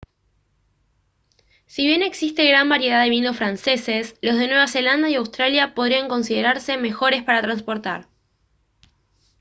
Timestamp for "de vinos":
3.03-3.37